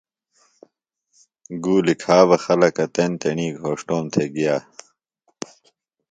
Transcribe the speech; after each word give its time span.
گُولی 1.63 1.95
کھا 2.01 2.17
بہ 2.27 2.37
خلکہ 2.43 2.85
تیݨ 2.93 3.11
تیݨی 3.21 3.47
گھوݜٹوم 3.59 4.05
تھےۡ 4.13 4.29
گیہ۔ 4.35 4.55